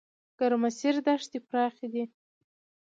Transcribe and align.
ګرمسیر 0.39 0.95
دښتې 1.05 1.39
پراخې 1.47 1.87
دي؟ 1.93 2.03